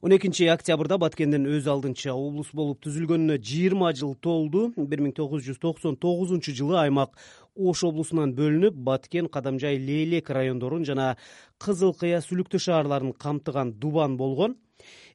[0.00, 4.72] он экинчи октябрда баткендин өз алдынча облус болуп түзүлгөнүнө жыйырма жыл толду.
[4.76, 7.16] бир миң тогуз жүз токсон тогузунчу жылы аймак
[7.56, 11.16] ош облусунан бөлүнүп баткен кадамжай лейлек райондорун жана
[11.58, 14.56] кызыл кыя сүлүктүү шаарларын камтыган дубан болгон.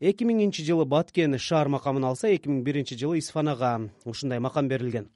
[0.02, 5.08] эки миңинчи жылы баткен шаар макамын алса эки миң биринчи жылы исфанага ушундай макам берилген.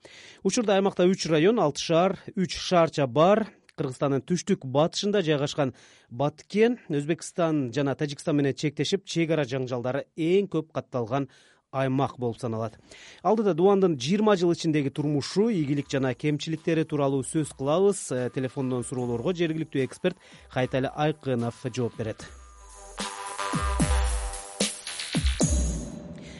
[0.44, 3.48] Учурда аймакта үч район алты шаар үч шаарча бар
[3.78, 5.74] кыргызстандын түштүк батышында жайгашкан
[6.10, 11.30] баткен өзбекстан жана тажикстан менен чектешип чек ара жаңжалдары эң көп катталган
[11.72, 12.78] аймак болуп саналат.
[13.24, 18.08] Алдыда дубандын жыйырма жыл ичиндеги турмушу ийгилик жана кемчиликтери тууралуу сөз кылабыз.
[18.12, 20.18] Э, телефондон суроолорго жергиликтүү эксперт
[20.54, 22.26] кайтали айкынов жооп берет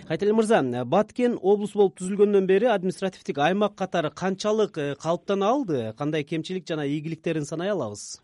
[0.08, 5.94] кайтали мырза баткен облус болуп түзүлгөндөн бери административдик аймак катары канчалык э, калыптана алды?
[5.98, 8.22] Кандай кемчилик жана ийгиликтерин санай алабыз?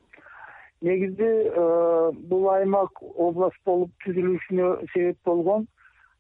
[0.82, 5.66] Негизи э, бул аймак область болуп түзүлүшүнө себеп болгон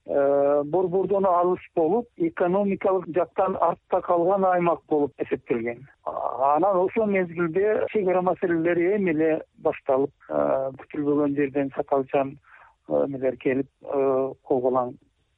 [0.05, 5.87] э, борбордон алыс болуп экономикалык жактан артта калган аймак болуп эсептелген.
[6.03, 9.31] Анан ошол мезгилде чек ара маселелери эми эле
[9.63, 12.35] башталып күтүлбөгөн жерден сакалчан
[12.89, 13.69] эмелер келип
[14.43, 14.61] кол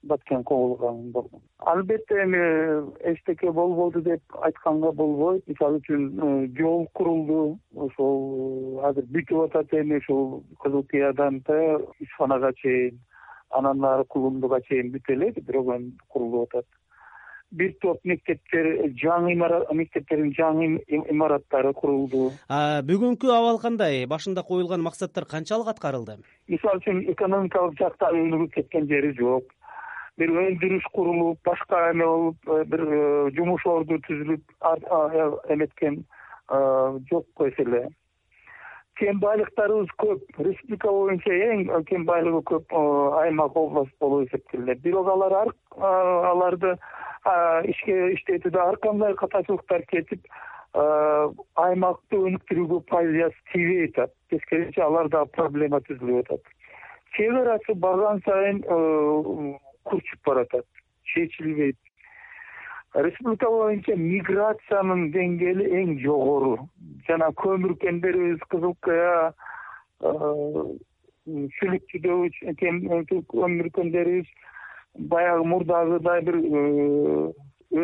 [0.06, 1.12] баткен болгон
[1.66, 2.38] албетте эми
[3.12, 5.44] эчтеке болбоду деп айтканга болбойт.
[5.48, 7.58] Мисалы үчүн э, жол курулду.
[7.76, 11.42] Ошол э, азыр бүтүп атат эми ушул кызыл кыядан
[12.00, 13.00] исфанага чейин
[13.50, 16.66] анан нары кулумдуга чейин бүтө элек бирок эми курулуп атат.
[17.56, 18.66] Бир топ мектептер
[19.00, 20.82] жаңы мектептердин жаңы
[21.14, 22.32] имараттары курулду.
[22.50, 24.06] Бүгүнкү абал кандай?
[24.06, 26.18] Башында коюлган максаттар канчалык аткарылды?
[26.52, 29.55] Мисалы үчүн экономикалык жактан өнүгүп кеткен жери жок
[30.20, 33.02] бир өндүрүш курулуп башка эме болуп э, бир э,
[33.36, 34.56] жумуш орду түзүлүп
[35.56, 36.60] эметкен э,
[37.12, 37.86] жок эс эле
[38.96, 40.22] кен байлыктарыбыз көп.
[40.40, 42.76] Республика боюнча эң кен байлыгы көп
[43.20, 44.80] аймак область болуп эсептелет.
[44.86, 46.78] Бирок алар аларды
[47.74, 50.24] ишке иштетүүдө ар кандай катачылыктар кетип
[51.60, 56.56] аймакты өнүктүрүүгө пайдасы тийбей атат тескерисинче алар дагы проблема түзүлүп атат.
[57.18, 58.64] Чек арасы барган сайын
[59.90, 60.66] курчуп баратат
[61.14, 61.78] чечилбейт.
[62.96, 66.70] Республика боюнча миграциянын деңгээли эң жогору.
[67.08, 69.34] Жана көмүр кендерибиз кызыл кыя
[71.60, 74.32] сүлүктүдөгү көмүр кендерибиз
[75.12, 76.40] баягы мурдагыдай бир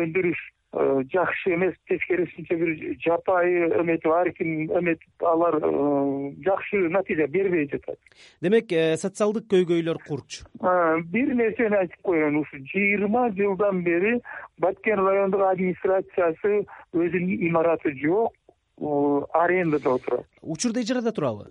[0.00, 7.26] өндүрүш Э, жакшы эмес тескерисинче бир жапайы эметип ар ким эметип алар э, жакшы натыйжа
[7.26, 7.98] бербей жатат.
[8.40, 10.42] Демек э, социалдык көйгөйлөр курч.
[11.12, 14.20] Бир нерсени айтып коеюн ушу жыйырма жылдан бери
[14.58, 18.32] баткен райондук администрациясы өзүнүн имараты жок
[19.32, 20.26] арендада отурат.
[20.40, 21.50] Учурда ижарада турабы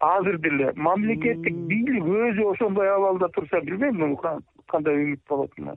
[0.00, 4.16] азыр деле мамлекеттик бийлик өзү ошондой абалда турса билбейм муну
[4.66, 5.76] кандай үмүт болотун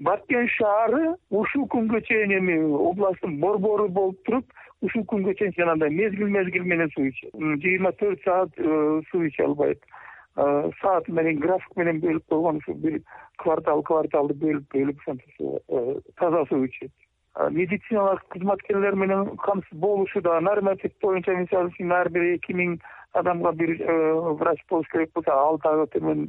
[0.00, 2.56] баткен шаары ушул күнгө чейин эми
[2.90, 4.52] областтын борбору болуп туруп
[4.86, 7.34] ушул күнгө чейин жанагындай мезгил мезгил менен суу ичет.
[7.34, 9.84] Жыйырма төрт саат э, суу иче албайт.
[10.36, 13.00] Э, саат менен график менен бөлүп койгон ушул бир
[13.36, 16.92] квартал кварталды бөлүп бөлүп ошентип э, таза суу ичет.
[17.50, 22.80] Медициналык кызматкерлер менен камсыз болушу да норматив боюнча мисалы үчүн ар бир эки миң
[23.12, 26.26] адамга бир э, врач болуш керек болсо ал дагы төмөн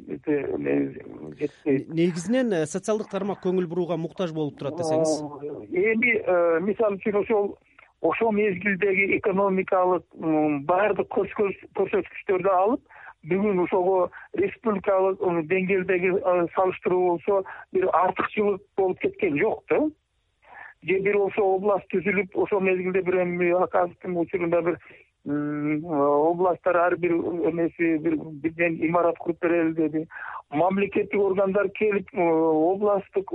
[1.38, 5.22] жетпейт негизинен э, социалдык тармак көңүл бурууга муктаж болуп турат десеңиз.
[5.69, 7.53] Эми э, мисалы үчүн ошол
[8.02, 10.08] ошол мезгилдеги экономикалык
[10.66, 13.00] баардык көрсөткүчтөрдү алып
[13.30, 14.09] бүгүн ошого
[14.42, 15.22] республикалык
[15.52, 16.16] деңгээлдеги
[16.56, 19.84] салыштыруу болсо бир артыкчылык болуп кеткен жок да.
[20.81, 24.80] Же бир ошол область түзүлүп ошол мезгилде бир эми аказовдун учурунда бир
[25.26, 30.08] областтар ар бир эмеси бир бирден имарат куруп берели деди.
[30.50, 33.30] Мамлекеттик органдар келип областтык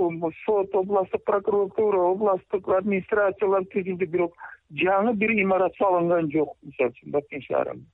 [0.45, 4.33] сот областтык прокуратура областтык администрациялар түзүлдү бирок
[4.75, 7.85] жаңы бир имарат салынган жок мисалы үчүн баткен шаарында.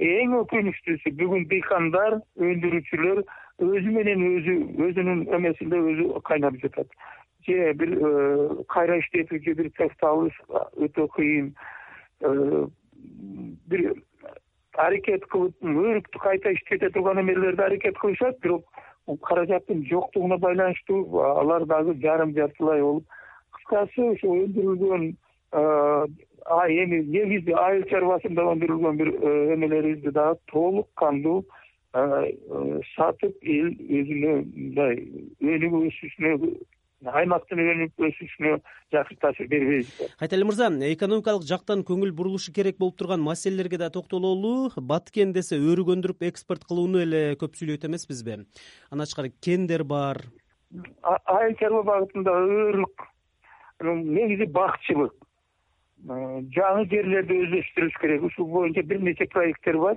[0.00, 3.22] Эң өкүнүчтүүсү бүгүн дыйкандар өндүрүүчүлөр
[3.60, 4.54] өзү менен өзү
[4.88, 6.88] өзүнүн эмесинде өзү кайнап жатат.
[7.48, 10.36] Же бир э, кайра иштетүүчү бир цехти алыш
[10.76, 11.52] өтө кыйын
[12.24, 12.64] э,
[13.70, 13.94] бир
[14.84, 18.64] аракет кылып өрүктү кайта иштете турган эмелерди аракет кылышат бирок
[19.28, 23.04] каражаттын жоктугуна байланыштуу алар дагы жарым жартылай болуп
[23.56, 25.06] кыскасы ошо өндүрүлгөн
[26.82, 31.44] эми негизи айыл чарбасында өндүрүлгөн бир э, эмелерибизди дагы толук кандуу
[32.94, 35.00] сатып эл өзүнө мындай
[35.42, 36.52] өнүгүү өсүшүнө
[37.08, 38.56] аймактын өнүп өсүшүнө
[38.92, 44.70] жакшы таасир бербейби кайтели мырза экономикалык жактан көңүл бурулушу керек болуп турган маселелерге да токтололу.
[44.76, 48.44] Баткен десе өрүк өндүрүп экспорт кылууну эле көп сүйлөйт эмеспизби
[48.90, 50.20] андан тышкары кендер бар.
[51.02, 53.08] Айыл чарба багытында өрүк
[53.80, 55.14] негизи бакчылык
[56.06, 58.22] жаңы жерлерди өздөштүрүш керек.
[58.22, 59.96] Ушул боюнча бир нече проекттер бар.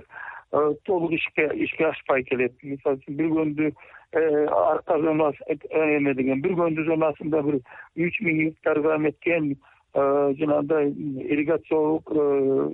[0.52, 2.52] Э, толук ишке ишке ашпай келет.
[2.62, 3.70] Мисалы үчүн бир көндү
[4.12, 5.56] э, арка зонасы э,
[5.96, 7.56] эме деген бир көндү зонасында бир
[7.96, 9.56] үч миң гектарга эметкен
[9.94, 10.88] жанагындай
[11.22, 12.08] ирригациялык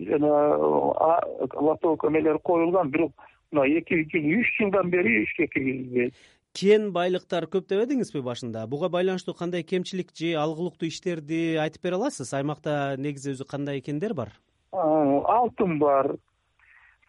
[0.08, 1.20] жана
[1.54, 2.90] лоток эмелер коюлган.
[2.90, 3.12] Бирок
[3.52, 6.14] мына эки жыл үч жылдан бери ишке киргизилбейт
[6.56, 8.66] кен байлыктар көп дебедиңизби башында?
[8.66, 12.32] Буга байланыштуу кандай кемчилик же алгылыктуу иштерди айтып бере аласыз?
[12.34, 14.32] Аймакта негизи өзү кандай кендер бар?
[14.72, 16.12] Алтын бар.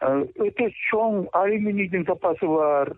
[0.02, 2.94] Өтө чоң алюминийдин запасы бар.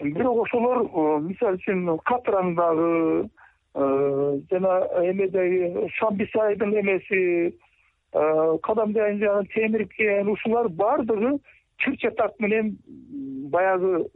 [0.00, 0.86] Бирок ошолор
[1.22, 3.28] мисалы үчүн катыраңдагы
[3.74, 7.20] жана эмедеги шамбисайдын эмеси
[8.12, 11.38] кадамжайын жагы темир кен ушулар баардыгы
[11.78, 12.76] чыр чатак менен
[13.50, 14.06] баягы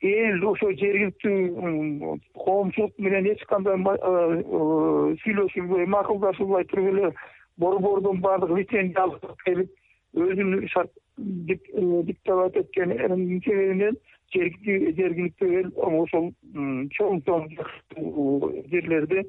[0.00, 3.76] эл ошо жергиликтүү коомчулук менен эч кандай
[5.22, 7.10] сүйлөшүлбөй макулдашылбай туруп эле
[7.60, 9.68] борбордун баардык лицензия алып келип
[10.16, 12.96] өзүнүн шарт диктовать эткен
[13.44, 13.98] себебинен
[14.32, 16.32] жергиликтүү эл ошол
[16.96, 17.50] чоң чоң
[18.72, 19.26] жерлерде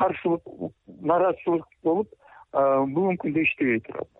[0.00, 0.42] каршылык
[1.12, 2.10] нааразычылык болуп
[2.52, 4.10] бүгүнкү күндө иштебей турат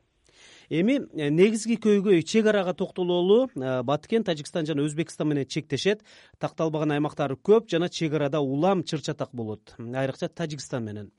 [0.73, 6.01] эми э, негизги көйгөй чек арага токтололу э, баткен тажикстан жана өзбекстан менен чектешет.
[6.41, 9.75] Такталбаган аймактары көп жана чек арада улам чыр чатак болот.
[9.79, 11.11] Айрыкча тажикстан менен.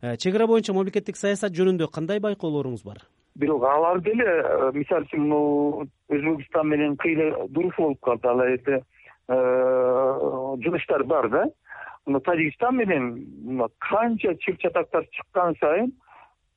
[0.00, 3.02] Э, чек ара боюнча мамлекеттик саясат жөнүндө кандай байкоолоруңуз бар?
[3.34, 4.28] Бирок алар деле
[4.74, 8.82] мисалы үчүн муну өзбекстан менен кыйла дуруш болуп калды ал жерде
[10.62, 11.44] жылыштар бар да.
[12.06, 15.92] Тажикстан менен канча чыр чатактар чыккан сайын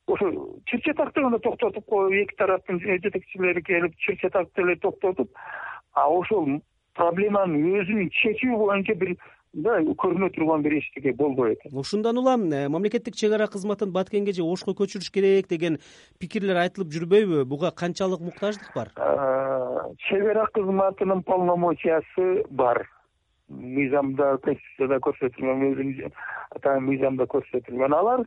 [0.06, 0.30] ошо
[0.66, 5.30] чыр чатакты гана токтотуп коюп эки тараптын жетекчилери келип чыр чатакты эле токтотуп
[5.94, 6.60] а ошол
[6.94, 9.16] проблеманын өзүн чечүү боюнча бир
[9.54, 14.32] мындай көрүнө турган бир эчтеке болбой атат ушундан улам э, мамлекеттик чек ара кызматын баткенге
[14.32, 15.78] же ошко көчүрүш керек деген
[16.18, 17.44] пикирлер айтылып жүрбөйбү?
[17.44, 18.90] Буга канчалык муктаждык бар?
[20.08, 22.84] Чек ара кызматынын полномочиясы бар.
[23.48, 26.12] Мыйзамда конституцияда көрсөтүлгөн өзүнүн
[26.56, 27.94] атайын мыйзамда көрсөтүлгөн.
[27.94, 28.24] Алар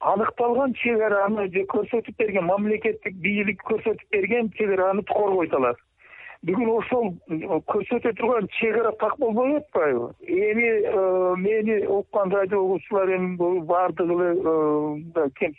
[0.00, 5.76] аныкталган чек араны же көрсөтүп берген мамлекеттик бийлик көрсөтүп берген чек араны коргойт алар
[6.48, 7.10] бүгүн ошол
[7.68, 10.14] көрсөтө турган чек ара так болбой атпайбы?
[10.24, 13.36] Эми э, мени уккан радио угуучулар эми
[13.68, 14.54] баардыгы эле э,
[14.94, 15.52] мындай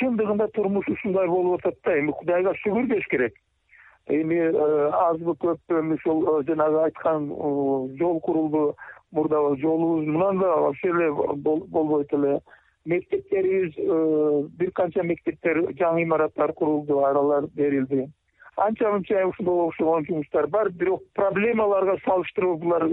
[0.00, 1.98] чындыгында турмуш ушундай болуп атат да.
[2.00, 3.38] Эми кудайга шүгүр деш керек.
[4.08, 7.30] Эми э, азбы көппү эми ушул жанагы айткан
[8.00, 8.74] жол курулду
[9.12, 12.40] мурда жолубуз мындан да вообще эле болбойт эле
[12.84, 18.08] мектептерибиз э, бир канча мектептер жаңы имараттар курулду аралар берилди.
[18.56, 22.86] Анча мынча ушунга окшогон жумуштар бар бирок проблемаларга салыштыруу булар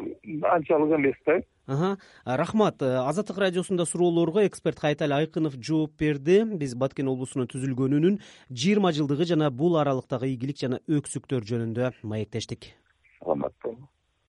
[0.56, 1.98] анчалык эмес да.
[2.26, 2.82] Рахмат.
[2.82, 6.44] Э, азаттык радиосунда суроолорго эксперт кайтали айкынов жооп берди.
[6.44, 12.74] Биз баткен облусунун түзүлгөнүнүн жыйырма жылдыгы жана бул аралыктагы ийгилик жана өксүктөр жөнүндө маектештик.
[13.20, 13.90] Саламатта болуң